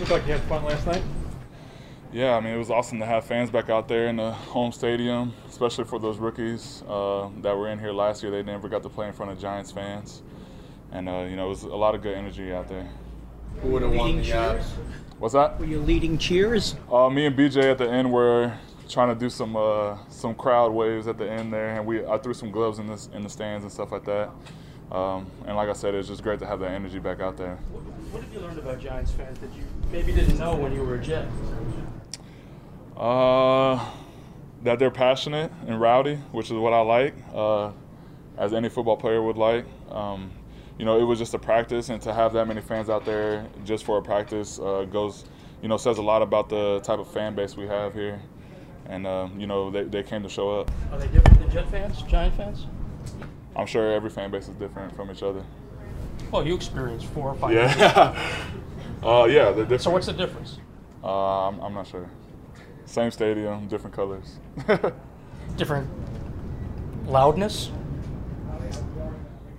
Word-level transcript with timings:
Looked 0.00 0.12
like 0.12 0.26
you 0.26 0.32
had 0.32 0.40
fun 0.44 0.64
last 0.64 0.86
night. 0.86 1.02
Yeah, 2.10 2.34
I 2.34 2.40
mean, 2.40 2.54
it 2.54 2.56
was 2.56 2.70
awesome 2.70 2.98
to 3.00 3.04
have 3.04 3.26
fans 3.26 3.50
back 3.50 3.68
out 3.68 3.86
there 3.86 4.08
in 4.08 4.16
the 4.16 4.32
home 4.32 4.72
stadium, 4.72 5.34
especially 5.46 5.84
for 5.84 5.98
those 5.98 6.16
rookies 6.16 6.82
uh, 6.88 7.28
that 7.42 7.54
were 7.54 7.68
in 7.68 7.78
here 7.78 7.92
last 7.92 8.22
year. 8.22 8.32
They 8.32 8.42
never 8.42 8.66
got 8.66 8.82
to 8.84 8.88
play 8.88 9.08
in 9.08 9.12
front 9.12 9.30
of 9.30 9.38
Giants 9.38 9.70
fans. 9.70 10.22
And, 10.90 11.06
uh, 11.06 11.26
you 11.28 11.36
know, 11.36 11.44
it 11.44 11.48
was 11.50 11.64
a 11.64 11.76
lot 11.76 11.94
of 11.94 12.00
good 12.00 12.16
energy 12.16 12.50
out 12.50 12.66
there. 12.66 12.88
Who 13.60 13.68
would 13.68 13.82
have 13.82 13.92
won 13.92 14.22
the 14.22 14.32
uh, 14.32 14.62
What's 15.18 15.34
that? 15.34 15.60
Were 15.60 15.66
you 15.66 15.80
leading 15.80 16.16
cheers? 16.16 16.76
Uh, 16.90 17.10
me 17.10 17.26
and 17.26 17.36
BJ 17.36 17.70
at 17.70 17.76
the 17.76 17.90
end 17.90 18.10
were 18.10 18.56
trying 18.88 19.10
to 19.10 19.14
do 19.14 19.28
some 19.28 19.54
uh, 19.54 19.98
some 20.08 20.34
crowd 20.34 20.72
waves 20.72 21.08
at 21.08 21.18
the 21.18 21.30
end 21.30 21.52
there, 21.52 21.76
and 21.76 21.84
we 21.84 22.06
I 22.06 22.16
threw 22.16 22.32
some 22.32 22.50
gloves 22.50 22.78
in 22.78 22.86
the 22.86 23.08
in 23.12 23.22
the 23.22 23.28
stands 23.28 23.64
and 23.64 23.70
stuff 23.70 23.92
like 23.92 24.06
that. 24.06 24.30
Um, 24.90 25.30
and 25.46 25.56
like 25.56 25.68
I 25.68 25.72
said, 25.72 25.94
it's 25.94 26.08
just 26.08 26.22
great 26.22 26.40
to 26.40 26.46
have 26.46 26.58
that 26.60 26.72
energy 26.72 26.98
back 26.98 27.20
out 27.20 27.36
there. 27.36 27.56
What, 27.70 28.22
have 28.24 28.32
you 28.32 28.40
learned 28.40 28.58
about 28.58 28.80
Giants 28.80 29.12
fans 29.12 29.38
that 29.38 29.52
you 29.54 29.62
maybe 29.92 30.12
didn't 30.12 30.38
know 30.38 30.54
when 30.56 30.72
you 30.72 30.82
were 30.82 30.96
a 30.96 31.00
Jet? 31.00 31.28
Uh, 32.96 33.88
that 34.64 34.78
they're 34.78 34.90
passionate 34.90 35.52
and 35.66 35.80
rowdy, 35.80 36.16
which 36.32 36.46
is 36.46 36.52
what 36.52 36.72
I 36.72 36.80
like, 36.80 37.14
uh, 37.32 37.70
as 38.36 38.52
any 38.52 38.68
football 38.68 38.96
player 38.96 39.22
would 39.22 39.36
like. 39.36 39.64
Um, 39.90 40.32
you 40.76 40.84
know, 40.84 40.98
it 40.98 41.04
was 41.04 41.18
just 41.18 41.34
a 41.34 41.38
practice, 41.38 41.88
and 41.88 42.02
to 42.02 42.12
have 42.12 42.32
that 42.32 42.48
many 42.48 42.60
fans 42.60 42.90
out 42.90 43.04
there 43.04 43.46
just 43.64 43.84
for 43.84 43.98
a 43.98 44.02
practice 44.02 44.58
uh, 44.58 44.86
goes, 44.90 45.24
you 45.62 45.68
know, 45.68 45.76
says 45.76 45.98
a 45.98 46.02
lot 46.02 46.20
about 46.20 46.48
the 46.48 46.80
type 46.80 46.98
of 46.98 47.08
fan 47.12 47.34
base 47.34 47.56
we 47.56 47.66
have 47.66 47.94
here. 47.94 48.20
And, 48.86 49.06
uh, 49.06 49.28
you 49.38 49.46
know, 49.46 49.70
they, 49.70 49.84
they 49.84 50.02
came 50.02 50.22
to 50.24 50.28
show 50.28 50.60
up. 50.60 50.70
Are 50.90 50.98
they 50.98 51.06
different 51.08 51.38
than 51.38 51.50
Jet 51.50 51.70
fans, 51.70 52.02
Giant 52.02 52.34
fans? 52.36 52.66
I'm 53.60 53.66
sure 53.66 53.92
every 53.92 54.08
fan 54.08 54.30
base 54.30 54.48
is 54.48 54.54
different 54.54 54.96
from 54.96 55.10
each 55.10 55.22
other. 55.22 55.44
Well, 56.32 56.46
you 56.46 56.54
experienced 56.54 57.04
four 57.08 57.28
or 57.28 57.34
five. 57.34 57.52
Yeah. 57.52 58.40
uh, 59.02 59.24
yeah, 59.24 59.50
they're 59.50 59.64
different. 59.64 59.82
So 59.82 59.90
what's 59.90 60.06
the 60.06 60.14
difference? 60.14 60.58
Uh, 61.04 61.48
I'm, 61.48 61.60
I'm 61.60 61.74
not 61.74 61.86
sure. 61.86 62.08
Same 62.86 63.10
stadium, 63.10 63.68
different 63.68 63.94
colors. 63.94 64.38
Different 65.56 65.88
loudness. 67.06 67.70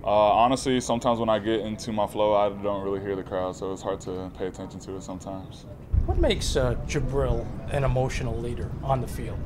Uh, 0.04 0.08
honestly, 0.08 0.80
sometimes 0.80 1.20
when 1.20 1.28
I 1.28 1.38
get 1.38 1.60
into 1.60 1.92
my 1.92 2.06
flow, 2.08 2.34
I 2.34 2.48
don't 2.48 2.82
really 2.82 3.00
hear 3.00 3.14
the 3.14 3.22
crowd, 3.22 3.54
so 3.54 3.72
it's 3.72 3.82
hard 3.82 4.00
to 4.02 4.30
pay 4.36 4.48
attention 4.48 4.80
to 4.80 4.96
it 4.96 5.02
sometimes. 5.02 5.64
What 6.06 6.18
makes 6.18 6.56
uh, 6.56 6.74
Jabril 6.86 7.46
an 7.72 7.84
emotional 7.84 8.36
leader 8.36 8.70
on 8.82 9.00
the 9.00 9.06
field? 9.06 9.38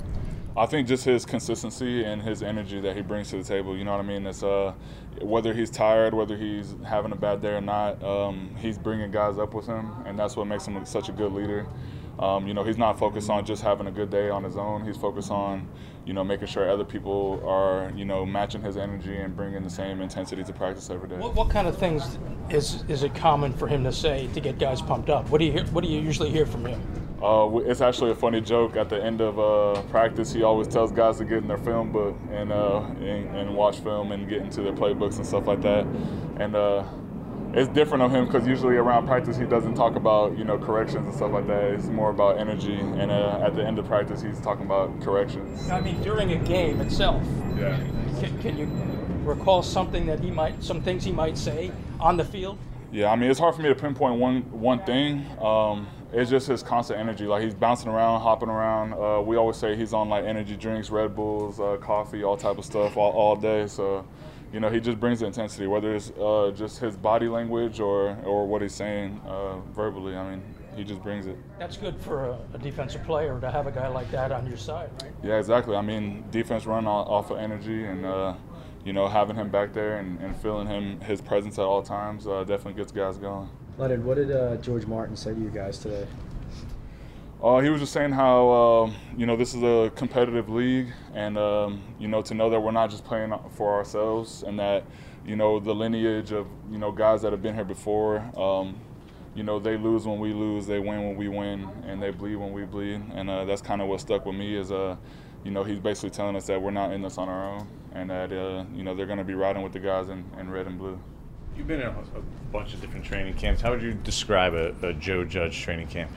I 0.56 0.64
think 0.64 0.88
just 0.88 1.04
his 1.04 1.26
consistency 1.26 2.04
and 2.04 2.22
his 2.22 2.42
energy 2.42 2.80
that 2.80 2.96
he 2.96 3.02
brings 3.02 3.28
to 3.30 3.36
the 3.36 3.44
table. 3.44 3.76
You 3.76 3.84
know 3.84 3.90
what 3.90 4.00
I 4.00 4.04
mean? 4.04 4.26
It's 4.26 4.42
uh, 4.42 4.72
whether 5.20 5.52
he's 5.52 5.70
tired, 5.70 6.14
whether 6.14 6.36
he's 6.36 6.74
having 6.86 7.12
a 7.12 7.16
bad 7.16 7.42
day 7.42 7.50
or 7.50 7.60
not, 7.60 8.02
um, 8.02 8.56
he's 8.58 8.78
bringing 8.78 9.10
guys 9.10 9.38
up 9.38 9.52
with 9.52 9.66
him, 9.66 9.92
and 10.06 10.18
that's 10.18 10.34
what 10.34 10.46
makes 10.46 10.66
him 10.66 10.82
such 10.86 11.10
a 11.10 11.12
good 11.12 11.32
leader. 11.32 11.66
Um, 12.18 12.46
you 12.48 12.54
know, 12.54 12.64
he's 12.64 12.78
not 12.78 12.98
focused 12.98 13.28
on 13.28 13.44
just 13.44 13.62
having 13.62 13.86
a 13.86 13.90
good 13.90 14.08
day 14.08 14.30
on 14.30 14.42
his 14.42 14.56
own. 14.56 14.86
He's 14.86 14.96
focused 14.96 15.30
on, 15.30 15.68
you 16.06 16.14
know, 16.14 16.24
making 16.24 16.46
sure 16.46 16.70
other 16.70 16.84
people 16.84 17.42
are, 17.46 17.92
you 17.94 18.06
know, 18.06 18.24
matching 18.24 18.62
his 18.62 18.78
energy 18.78 19.14
and 19.14 19.36
bringing 19.36 19.62
the 19.62 19.68
same 19.68 20.00
intensity 20.00 20.42
to 20.42 20.52
practice 20.54 20.88
every 20.88 21.10
day. 21.10 21.16
What, 21.16 21.34
what 21.34 21.50
kind 21.50 21.68
of 21.68 21.76
things 21.76 22.18
is 22.48 22.84
is 22.88 23.02
it 23.02 23.14
common 23.14 23.52
for 23.52 23.68
him 23.68 23.84
to 23.84 23.92
say 23.92 24.28
to 24.32 24.40
get 24.40 24.58
guys 24.58 24.80
pumped 24.80 25.10
up? 25.10 25.28
What 25.28 25.38
do 25.38 25.44
you 25.44 25.52
hear, 25.52 25.66
What 25.66 25.84
do 25.84 25.90
you 25.90 26.00
usually 26.00 26.30
hear 26.30 26.46
from 26.46 26.64
him? 26.64 27.05
Uh, 27.22 27.48
it's 27.64 27.80
actually 27.80 28.10
a 28.10 28.14
funny 28.14 28.40
joke. 28.40 28.76
At 28.76 28.90
the 28.90 29.02
end 29.02 29.20
of 29.20 29.38
uh, 29.38 29.80
practice, 29.84 30.32
he 30.32 30.42
always 30.42 30.68
tells 30.68 30.92
guys 30.92 31.18
to 31.18 31.24
get 31.24 31.38
in 31.38 31.48
their 31.48 31.58
film 31.58 31.90
book 31.90 32.16
and, 32.30 32.52
uh, 32.52 32.80
and, 33.00 33.34
and 33.34 33.56
watch 33.56 33.78
film 33.78 34.12
and 34.12 34.28
get 34.28 34.42
into 34.42 34.62
their 34.62 34.74
playbooks 34.74 35.16
and 35.16 35.26
stuff 35.26 35.46
like 35.46 35.62
that. 35.62 35.86
And 36.38 36.54
uh, 36.54 36.84
it's 37.54 37.68
different 37.72 38.02
of 38.02 38.10
him 38.10 38.26
because 38.26 38.46
usually 38.46 38.76
around 38.76 39.06
practice 39.06 39.38
he 39.38 39.46
doesn't 39.46 39.74
talk 39.74 39.96
about 39.96 40.36
you 40.36 40.44
know 40.44 40.58
corrections 40.58 41.06
and 41.06 41.14
stuff 41.14 41.32
like 41.32 41.46
that. 41.46 41.64
It's 41.72 41.86
more 41.86 42.10
about 42.10 42.38
energy. 42.38 42.74
And 42.74 43.10
uh, 43.10 43.40
at 43.42 43.54
the 43.54 43.64
end 43.64 43.78
of 43.78 43.86
practice, 43.86 44.20
he's 44.20 44.40
talking 44.40 44.66
about 44.66 45.00
corrections. 45.00 45.70
I 45.70 45.80
mean, 45.80 46.02
during 46.02 46.32
a 46.32 46.36
game 46.36 46.82
itself. 46.82 47.22
Yeah. 47.56 47.78
Can, 48.20 48.38
can 48.42 48.58
you 48.58 48.66
recall 49.24 49.62
something 49.62 50.04
that 50.06 50.20
he 50.20 50.30
might, 50.30 50.62
some 50.62 50.82
things 50.82 51.04
he 51.04 51.12
might 51.12 51.38
say 51.38 51.72
on 51.98 52.18
the 52.18 52.24
field? 52.24 52.58
Yeah, 52.92 53.10
I 53.10 53.16
mean 53.16 53.30
it's 53.30 53.40
hard 53.40 53.54
for 53.54 53.62
me 53.62 53.68
to 53.68 53.74
pinpoint 53.74 54.20
one 54.20 54.42
one 54.52 54.84
thing. 54.84 55.26
Um, 55.40 55.88
it's 56.16 56.30
just 56.30 56.48
his 56.48 56.62
constant 56.62 56.98
energy. 56.98 57.26
Like 57.26 57.42
he's 57.42 57.54
bouncing 57.54 57.88
around, 57.88 58.22
hopping 58.22 58.48
around. 58.48 58.94
Uh, 58.94 59.20
we 59.20 59.36
always 59.36 59.56
say 59.56 59.76
he's 59.76 59.92
on 59.92 60.08
like 60.08 60.24
energy 60.24 60.56
drinks, 60.56 60.88
Red 60.88 61.14
Bulls, 61.14 61.60
uh, 61.60 61.76
coffee, 61.76 62.24
all 62.24 62.38
type 62.38 62.56
of 62.56 62.64
stuff 62.64 62.96
all, 62.96 63.12
all 63.12 63.36
day. 63.36 63.66
So, 63.66 64.06
you 64.50 64.58
know, 64.58 64.70
he 64.70 64.80
just 64.80 64.98
brings 64.98 65.20
the 65.20 65.26
intensity, 65.26 65.66
whether 65.66 65.94
it's 65.94 66.10
uh, 66.12 66.52
just 66.56 66.78
his 66.78 66.96
body 66.96 67.28
language 67.28 67.80
or 67.80 68.16
or 68.24 68.46
what 68.46 68.62
he's 68.62 68.74
saying 68.74 69.20
uh, 69.26 69.58
verbally. 69.74 70.16
I 70.16 70.30
mean, 70.30 70.42
he 70.74 70.84
just 70.84 71.02
brings 71.02 71.26
it. 71.26 71.36
That's 71.58 71.76
good 71.76 72.00
for 72.00 72.30
a, 72.30 72.38
a, 72.54 72.58
defensive 72.58 73.04
player 73.04 73.38
to 73.38 73.50
have 73.50 73.66
a 73.66 73.72
guy 73.72 73.88
like 73.88 74.10
that 74.10 74.32
on 74.32 74.46
your 74.46 74.56
side, 74.56 74.90
right? 75.02 75.12
Yeah, 75.22 75.38
exactly. 75.38 75.76
I 75.76 75.82
mean, 75.82 76.24
defense 76.30 76.64
run 76.64 76.86
off 76.86 77.30
of 77.30 77.38
energy 77.38 77.84
and. 77.84 78.06
Uh, 78.06 78.34
you 78.84 78.92
know, 78.92 79.08
having 79.08 79.34
him 79.34 79.48
back 79.48 79.72
there 79.72 79.98
and, 79.98 80.20
and 80.20 80.36
feeling 80.36 80.68
him 80.68 81.00
his 81.00 81.20
presence 81.20 81.58
at 81.58 81.64
all 81.64 81.82
times 81.82 82.24
uh, 82.24 82.44
definitely 82.44 82.74
gets 82.74 82.92
guys 82.92 83.18
going. 83.18 83.48
Leonard, 83.78 84.04
what 84.06 84.14
did 84.14 84.30
uh, 84.30 84.56
George 84.56 84.86
Martin 84.86 85.16
say 85.16 85.34
to 85.34 85.40
you 85.40 85.50
guys 85.50 85.78
today? 85.78 86.06
Uh, 87.42 87.58
he 87.58 87.68
was 87.68 87.78
just 87.80 87.92
saying 87.92 88.10
how 88.10 88.48
uh, 88.48 88.92
you 89.18 89.26
know 89.26 89.36
this 89.36 89.54
is 89.54 89.62
a 89.62 89.92
competitive 89.94 90.48
league, 90.48 90.88
and 91.12 91.36
um, 91.36 91.82
you 91.98 92.08
know 92.08 92.22
to 92.22 92.32
know 92.32 92.48
that 92.48 92.58
we're 92.58 92.70
not 92.70 92.90
just 92.90 93.04
playing 93.04 93.34
for 93.50 93.74
ourselves, 93.74 94.42
and 94.44 94.58
that 94.58 94.84
you 95.26 95.36
know 95.36 95.60
the 95.60 95.74
lineage 95.74 96.32
of 96.32 96.46
you 96.70 96.78
know 96.78 96.90
guys 96.90 97.20
that 97.20 97.32
have 97.32 97.42
been 97.42 97.54
here 97.54 97.64
before. 97.64 98.20
Um, 98.34 98.80
you 99.34 99.42
know 99.42 99.58
they 99.58 99.76
lose 99.76 100.06
when 100.06 100.18
we 100.18 100.32
lose, 100.32 100.66
they 100.66 100.78
win 100.78 101.04
when 101.04 101.16
we 101.16 101.28
win, 101.28 101.68
and 101.86 102.02
they 102.02 102.10
bleed 102.10 102.36
when 102.36 102.52
we 102.52 102.64
bleed, 102.64 103.02
and 103.12 103.28
uh, 103.28 103.44
that's 103.44 103.60
kind 103.60 103.82
of 103.82 103.88
what 103.88 104.00
stuck 104.00 104.24
with 104.24 104.36
me. 104.36 104.56
Is 104.56 104.72
uh, 104.72 104.96
you 105.44 105.50
know 105.50 105.64
he's 105.64 105.80
basically 105.80 106.10
telling 106.10 106.34
us 106.34 106.46
that 106.46 106.62
we're 106.62 106.70
not 106.70 106.92
in 106.92 107.02
this 107.02 107.18
on 107.18 107.28
our 107.28 107.56
own, 107.56 107.68
and 107.92 108.08
that 108.08 108.32
uh, 108.32 108.64
you 108.74 108.82
know 108.82 108.94
they're 108.94 109.04
going 109.04 109.18
to 109.18 109.24
be 109.24 109.34
riding 109.34 109.62
with 109.62 109.74
the 109.74 109.80
guys 109.80 110.08
in, 110.08 110.24
in 110.38 110.48
red 110.48 110.66
and 110.66 110.78
blue. 110.78 110.98
You've 111.56 111.66
been 111.66 111.80
in 111.80 111.86
a, 111.86 111.90
a, 111.90 112.52
bunch 112.52 112.74
of 112.74 112.80
different 112.80 113.04
training 113.04 113.34
camps. 113.34 113.62
How 113.62 113.70
would 113.70 113.82
you 113.82 113.94
describe 113.94 114.52
a, 114.52 114.74
a, 114.82 114.92
Joe 114.92 115.24
Judge 115.24 115.58
training 115.60 115.88
camp? 115.88 116.10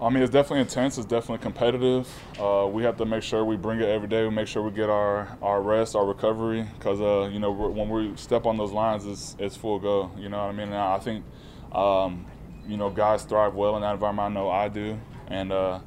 I 0.00 0.08
mean, 0.10 0.22
it's 0.22 0.32
definitely 0.32 0.60
intense. 0.60 0.98
It's 0.98 1.06
definitely 1.06 1.42
competitive. 1.42 2.08
Uh, 2.38 2.68
we 2.70 2.82
have 2.82 2.96
to 2.96 3.04
make 3.04 3.22
sure 3.22 3.44
we 3.44 3.56
bring 3.56 3.80
it 3.80 3.88
every 3.88 4.08
day. 4.08 4.24
We 4.24 4.30
make 4.30 4.48
sure 4.48 4.62
we 4.62 4.72
get 4.72 4.90
our, 4.90 5.38
our 5.40 5.62
rest, 5.62 5.94
our 5.94 6.04
recovery, 6.04 6.66
because 6.76 7.00
uh, 7.00 7.30
you 7.32 7.38
know 7.38 7.52
when 7.52 7.88
we 7.88 8.16
step 8.16 8.46
on 8.46 8.56
those 8.56 8.72
lines, 8.72 9.06
it's 9.06 9.36
it's 9.38 9.56
full 9.56 9.78
go. 9.78 10.10
You 10.18 10.28
know 10.28 10.38
what 10.38 10.50
I 10.50 10.52
mean? 10.52 10.68
And 10.68 10.74
I 10.74 10.98
think 10.98 11.24
um, 11.72 12.26
you 12.66 12.76
know 12.76 12.90
guys 12.90 13.22
thrive 13.22 13.54
well 13.54 13.76
in 13.76 13.82
that 13.82 13.92
environment. 13.92 14.30
I 14.30 14.40
know 14.40 14.50
I 14.50 14.68
do, 14.68 15.00
and 15.28 15.52
uh, 15.52 15.78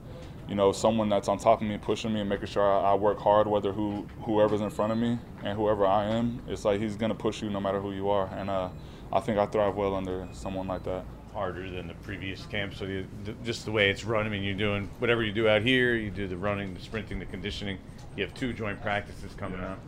you 0.48 0.56
know, 0.56 0.72
someone 0.72 1.10
that's 1.10 1.28
on 1.28 1.38
top 1.38 1.62
of 1.62 1.68
me, 1.68 1.78
pushing 1.78 2.14
me, 2.14 2.22
and 2.22 2.30
making 2.30 2.48
sure 2.48 2.64
I, 2.64 2.92
I, 2.92 2.94
work 2.96 3.20
hard, 3.20 3.48
whether 3.48 3.74
who 3.74 4.08
whoever's 4.22 4.62
in 4.62 4.70
front 4.70 4.92
of 4.92 4.98
me 4.98 5.20
and 5.44 5.58
whoever 5.58 5.86
I 5.86 6.06
am. 6.06 6.42
It's 6.48 6.64
like 6.64 6.80
he's 6.80 6.96
gonna 6.96 7.16
push 7.16 7.42
you 7.42 7.50
no 7.50 7.60
matter 7.60 7.82
who 7.82 7.92
you 7.92 8.10
are, 8.10 8.28
and 8.34 8.50
uh, 8.50 8.70
I 9.12 9.20
think 9.20 9.38
I 9.38 9.46
thrive 9.46 9.76
well 9.76 9.96
under 9.96 10.28
someone 10.32 10.68
like 10.68 10.84
that. 10.84 11.06
Harder 11.34 11.70
than 11.70 11.88
the 11.88 11.94
previous 11.96 12.46
camp, 12.48 12.74
so 12.74 12.86
you, 12.86 13.06
just 13.44 13.66
the 13.66 13.72
way 13.72 13.92
it's 13.92 14.04
run. 14.04 14.26
I 14.26 14.30
mean, 14.30 14.42
you're 14.42 14.56
doing 14.56 14.90
whatever 15.00 15.24
you 15.24 15.32
do 15.32 15.48
out 15.48 15.62
here. 15.62 15.96
You 15.96 16.10
do 16.10 16.28
the 16.28 16.38
running, 16.38 16.74
the 16.74 16.80
sprinting, 16.80 17.20
the 17.20 17.26
conditioning. 17.26 17.78
You 18.16 18.24
have 18.24 18.34
two 18.34 18.54
joint 18.54 18.82
practices 18.82 19.36
coming 19.36 19.60
yeah. 19.60 19.74
up. 19.74 19.80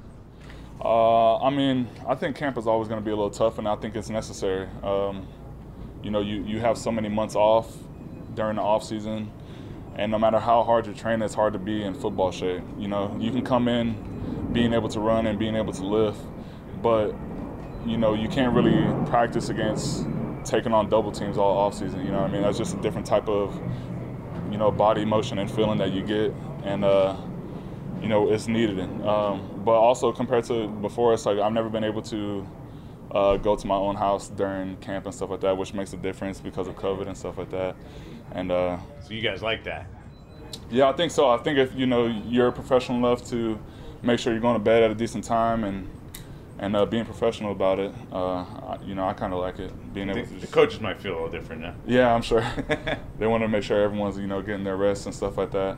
Uh, 0.81 1.37
I 1.43 1.49
mean, 1.49 1.87
I 2.07 2.15
think 2.15 2.35
camp 2.35 2.57
is 2.57 2.67
always 2.67 2.87
going 2.87 3.01
to 3.01 3.05
be 3.05 3.11
a 3.11 3.15
little 3.15 3.31
tough, 3.31 3.57
and 3.57 3.67
I 3.67 3.75
think 3.77 3.95
it's 3.95 4.09
necessary. 4.09 4.67
Um, 4.83 5.27
you 6.03 6.11
know, 6.11 6.21
you, 6.21 6.43
you 6.43 6.59
have 6.59 6.77
so 6.77 6.91
many 6.91 7.09
months 7.09 7.35
off 7.35 7.75
during 8.35 8.57
the 8.57 8.61
off 8.61 8.83
season 8.83 9.31
and 9.99 10.13
no 10.13 10.17
matter 10.17 10.39
how 10.39 10.63
hard 10.63 10.87
you 10.87 10.93
train, 10.93 11.21
it's 11.21 11.33
hard 11.33 11.51
to 11.51 11.59
be 11.59 11.83
in 11.83 11.93
football 11.93 12.31
shape. 12.31 12.63
You 12.77 12.87
know, 12.87 13.17
you 13.19 13.31
can 13.31 13.43
come 13.43 13.67
in 13.67 14.49
being 14.53 14.73
able 14.73 14.87
to 14.89 14.99
run 15.01 15.27
and 15.27 15.37
being 15.37 15.57
able 15.57 15.73
to 15.73 15.85
lift, 15.85 16.21
but 16.81 17.13
you 17.85 17.97
know, 17.97 18.13
you 18.13 18.29
can't 18.29 18.55
really 18.55 18.87
practice 19.09 19.49
against 19.49 20.07
taking 20.45 20.71
on 20.71 20.89
double 20.89 21.11
teams 21.11 21.37
all 21.37 21.57
off 21.57 21.73
season. 21.73 22.05
You 22.05 22.13
know 22.13 22.21
what 22.21 22.29
I 22.29 22.33
mean? 22.33 22.43
That's 22.43 22.57
just 22.57 22.75
a 22.75 22.77
different 22.77 23.07
type 23.07 23.27
of, 23.27 23.53
you 24.49 24.57
know, 24.57 24.71
body 24.71 25.03
motion 25.03 25.37
and 25.37 25.51
feeling 25.51 25.77
that 25.79 25.91
you 25.91 26.01
get, 26.01 26.33
and 26.63 26.85
uh, 26.85 27.17
you 28.01 28.07
know, 28.07 28.31
it's 28.31 28.47
needed. 28.47 28.79
Um, 29.05 29.61
but 29.65 29.73
also 29.73 30.13
compared 30.13 30.45
to 30.45 30.69
before, 30.69 31.13
it's 31.13 31.25
like 31.25 31.39
I've 31.39 31.51
never 31.51 31.69
been 31.69 31.83
able 31.83 32.03
to 32.03 32.47
uh, 33.11 33.35
go 33.35 33.57
to 33.57 33.67
my 33.67 33.75
own 33.75 33.97
house 33.97 34.29
during 34.29 34.77
camp 34.77 35.07
and 35.07 35.13
stuff 35.13 35.29
like 35.29 35.41
that, 35.41 35.57
which 35.57 35.73
makes 35.73 35.91
a 35.91 35.97
difference 35.97 36.39
because 36.39 36.69
of 36.69 36.77
COVID 36.77 37.07
and 37.07 37.17
stuff 37.17 37.37
like 37.37 37.51
that. 37.51 37.75
And 38.31 38.49
uh, 38.49 38.77
so 39.01 39.13
you 39.13 39.21
guys 39.21 39.41
like 39.41 39.65
that? 39.65 39.87
Yeah, 40.71 40.89
I 40.89 40.93
think 40.93 41.11
so. 41.11 41.29
I 41.29 41.37
think 41.37 41.57
if 41.57 41.75
you 41.75 41.85
know 41.85 42.05
you're 42.07 42.51
professional 42.51 42.97
enough 42.97 43.27
to 43.29 43.59
make 44.01 44.19
sure 44.19 44.31
you're 44.31 44.41
going 44.41 44.55
to 44.55 44.63
bed 44.63 44.83
at 44.83 44.91
a 44.91 44.95
decent 44.95 45.23
time 45.23 45.63
and 45.63 45.89
and 46.59 46.75
uh, 46.75 46.85
being 46.85 47.05
professional 47.05 47.53
about 47.53 47.79
it, 47.79 47.93
uh, 48.11 48.77
you 48.83 48.93
know, 48.93 49.07
I 49.07 49.13
kind 49.13 49.31
of 49.31 49.39
like 49.39 49.59
it. 49.59 49.71
Being 49.93 50.09
able 50.09 50.25
to 50.25 50.33
the 50.33 50.47
coaches 50.47 50.81
might 50.81 51.01
feel 51.01 51.13
a 51.13 51.15
little 51.15 51.29
different 51.29 51.61
now. 51.61 51.73
Yeah, 51.85 52.13
I'm 52.13 52.21
sure. 52.21 52.45
they 53.17 53.27
want 53.27 53.43
to 53.43 53.47
make 53.47 53.63
sure 53.63 53.81
everyone's 53.81 54.17
you 54.17 54.27
know 54.27 54.41
getting 54.41 54.63
their 54.63 54.77
rest 54.77 55.05
and 55.05 55.15
stuff 55.15 55.37
like 55.37 55.51
that. 55.51 55.77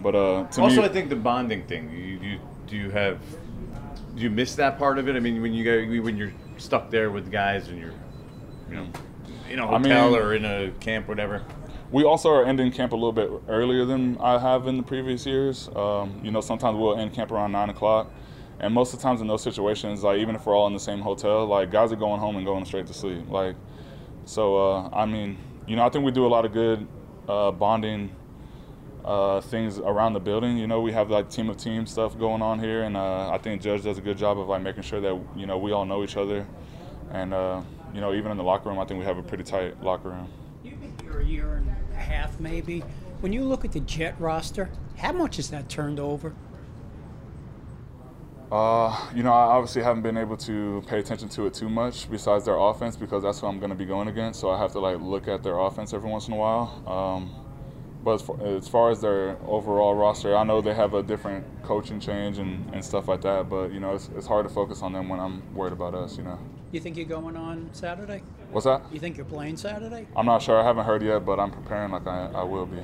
But 0.00 0.14
uh, 0.14 0.46
also, 0.58 0.82
me, 0.82 0.84
I 0.84 0.88
think 0.88 1.08
the 1.08 1.16
bonding 1.16 1.64
thing. 1.66 1.90
You, 1.90 2.30
you 2.30 2.40
do 2.66 2.76
you 2.76 2.90
have 2.90 3.20
do 4.14 4.22
you 4.22 4.30
miss 4.30 4.54
that 4.56 4.78
part 4.78 4.98
of 4.98 5.08
it? 5.08 5.16
I 5.16 5.20
mean, 5.20 5.40
when 5.40 5.54
you 5.54 5.64
go 5.64 6.02
when 6.02 6.16
you're 6.16 6.32
stuck 6.58 6.90
there 6.90 7.10
with 7.10 7.30
guys 7.30 7.68
and 7.68 7.78
you're 7.78 7.94
you 8.68 8.76
know 8.76 8.88
in 9.48 9.58
a 9.58 9.66
hotel 9.66 10.08
I 10.08 10.08
mean, 10.08 10.18
or 10.18 10.34
in 10.34 10.44
a 10.44 10.70
camp, 10.80 11.08
whatever. 11.08 11.42
We 11.90 12.04
also 12.04 12.30
are 12.30 12.44
ending 12.44 12.72
camp 12.72 12.92
a 12.92 12.96
little 12.96 13.12
bit 13.12 13.30
earlier 13.48 13.84
than 13.84 14.18
I 14.18 14.38
have 14.38 14.66
in 14.66 14.76
the 14.76 14.82
previous 14.82 15.24
years. 15.24 15.68
Um, 15.74 16.20
you 16.22 16.30
know, 16.30 16.40
sometimes 16.40 16.76
we'll 16.76 16.98
end 16.98 17.12
camp 17.14 17.30
around 17.30 17.52
nine 17.52 17.70
o'clock, 17.70 18.10
and 18.58 18.74
most 18.74 18.92
of 18.92 18.98
the 18.98 19.02
times 19.02 19.20
in 19.20 19.26
those 19.26 19.42
situations, 19.42 20.02
like 20.02 20.18
even 20.18 20.34
if 20.34 20.46
we're 20.46 20.56
all 20.56 20.66
in 20.66 20.72
the 20.72 20.80
same 20.80 21.00
hotel, 21.00 21.46
like 21.46 21.70
guys 21.70 21.92
are 21.92 21.96
going 21.96 22.20
home 22.20 22.36
and 22.36 22.44
going 22.44 22.64
straight 22.64 22.86
to 22.88 22.94
sleep. 22.94 23.28
Like, 23.28 23.56
so 24.24 24.56
uh, 24.56 24.88
I 24.92 25.06
mean, 25.06 25.38
you 25.66 25.76
know, 25.76 25.84
I 25.84 25.88
think 25.88 26.04
we 26.04 26.10
do 26.10 26.26
a 26.26 26.28
lot 26.28 26.44
of 26.44 26.52
good 26.52 26.86
uh, 27.28 27.52
bonding 27.52 28.14
uh, 29.04 29.40
things 29.40 29.78
around 29.78 30.14
the 30.14 30.20
building. 30.20 30.58
You 30.58 30.66
know, 30.66 30.80
we 30.80 30.90
have 30.92 31.10
like 31.10 31.30
team 31.30 31.48
of 31.48 31.56
team 31.56 31.86
stuff 31.86 32.18
going 32.18 32.42
on 32.42 32.58
here, 32.58 32.82
and 32.82 32.96
uh, 32.96 33.30
I 33.30 33.38
think 33.38 33.62
Judge 33.62 33.84
does 33.84 33.98
a 33.98 34.02
good 34.02 34.18
job 34.18 34.38
of 34.38 34.48
like 34.48 34.62
making 34.62 34.82
sure 34.82 35.00
that 35.00 35.20
you 35.36 35.46
know 35.46 35.58
we 35.58 35.70
all 35.70 35.86
know 35.86 36.02
each 36.02 36.16
other, 36.16 36.46
and 37.12 37.32
uh, 37.32 37.62
you 37.94 38.00
know 38.00 38.12
even 38.12 38.32
in 38.32 38.36
the 38.36 38.44
locker 38.44 38.68
room, 38.68 38.80
I 38.80 38.84
think 38.84 38.98
we 38.98 39.06
have 39.06 39.18
a 39.18 39.22
pretty 39.22 39.44
tight 39.44 39.80
locker 39.82 40.08
room. 40.08 40.28
A 41.14 41.24
year 41.24 41.54
and 41.54 41.68
a 41.92 41.96
half, 41.96 42.38
maybe. 42.40 42.80
When 43.20 43.32
you 43.32 43.44
look 43.44 43.64
at 43.64 43.72
the 43.72 43.80
Jet 43.80 44.14
roster, 44.20 44.68
how 44.98 45.12
much 45.12 45.38
is 45.38 45.50
that 45.50 45.68
turned 45.68 45.98
over? 45.98 46.34
Uh, 48.50 49.08
you 49.14 49.22
know, 49.22 49.32
I 49.32 49.56
obviously 49.56 49.82
haven't 49.82 50.02
been 50.02 50.16
able 50.16 50.36
to 50.38 50.82
pay 50.86 51.00
attention 51.00 51.28
to 51.30 51.46
it 51.46 51.54
too 51.54 51.68
much 51.68 52.08
besides 52.08 52.44
their 52.44 52.56
offense 52.56 52.94
because 52.94 53.24
that's 53.24 53.40
who 53.40 53.46
I'm 53.48 53.58
going 53.58 53.70
to 53.70 53.76
be 53.76 53.84
going 53.84 54.08
against. 54.08 54.40
So 54.40 54.50
I 54.50 54.58
have 54.58 54.72
to 54.72 54.78
like 54.78 55.00
look 55.00 55.26
at 55.26 55.42
their 55.42 55.58
offense 55.58 55.92
every 55.92 56.08
once 56.08 56.28
in 56.28 56.34
a 56.34 56.36
while. 56.36 56.82
Um, 56.86 57.34
but 58.04 58.14
as 58.14 58.22
far, 58.22 58.46
as 58.46 58.68
far, 58.68 58.90
as 58.92 59.00
their 59.00 59.36
overall 59.46 59.96
roster, 59.96 60.36
I 60.36 60.44
know 60.44 60.60
they 60.60 60.74
have 60.74 60.94
a 60.94 61.02
different 61.02 61.44
coaching 61.64 61.98
change 61.98 62.38
and, 62.38 62.72
and 62.72 62.84
stuff 62.84 63.08
like 63.08 63.22
that. 63.22 63.48
But 63.48 63.72
you 63.72 63.80
know, 63.80 63.96
it's, 63.96 64.10
it's 64.16 64.28
hard 64.28 64.46
to 64.46 64.54
focus 64.54 64.80
on 64.82 64.92
them 64.92 65.08
when 65.08 65.18
I'm 65.18 65.42
worried 65.52 65.72
about 65.72 65.94
us. 65.96 66.16
You 66.16 66.22
know. 66.22 66.38
You 66.72 66.80
think 66.80 66.96
you're 66.96 67.06
going 67.06 67.36
on 67.36 67.70
Saturday? 67.72 68.22
What's 68.50 68.66
that? 68.66 68.82
You 68.92 68.98
think 68.98 69.16
you're 69.16 69.26
playing 69.26 69.56
Saturday? 69.56 70.06
I'm 70.16 70.26
not 70.26 70.42
sure. 70.42 70.60
I 70.60 70.64
haven't 70.64 70.84
heard 70.84 71.02
yet, 71.02 71.24
but 71.24 71.38
I'm 71.38 71.50
preparing 71.50 71.92
like 71.92 72.06
I, 72.06 72.30
I 72.34 72.42
will 72.42 72.66
be. 72.66 72.78